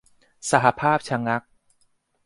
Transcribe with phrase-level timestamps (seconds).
[0.51, 1.43] สหภาพชะงัก